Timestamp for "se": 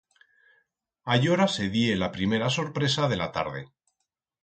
1.57-1.69